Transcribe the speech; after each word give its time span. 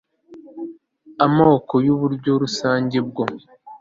amoko 1.25 1.73
y 1.85 1.89
uburyo 1.95 2.31
rusange 2.43 2.97
bwo 3.07 3.23